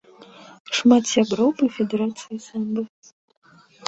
[0.77, 2.83] Шмат сяброў па федэрацыі самба.